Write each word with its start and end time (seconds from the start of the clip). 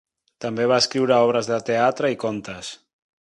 També 0.45 0.63
va 0.71 0.79
escriure 0.83 1.19
obres 1.27 1.51
de 1.51 1.59
teatre 1.69 2.13
i 2.17 2.19
contes. 2.27 2.73